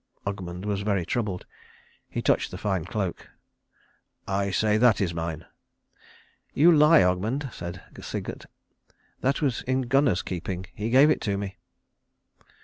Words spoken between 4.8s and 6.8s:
that is mine." "You